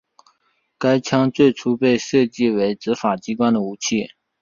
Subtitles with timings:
[0.79, 4.09] 该枪最初被设计为执法机关的武器。